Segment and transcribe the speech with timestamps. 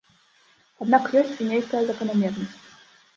[0.85, 2.57] Аднак ёсць і нейкая заканамернасць.